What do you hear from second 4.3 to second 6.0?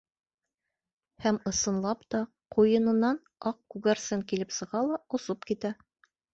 килеп сыға ла, осоп китә.